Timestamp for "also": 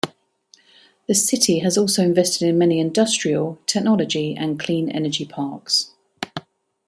1.77-2.01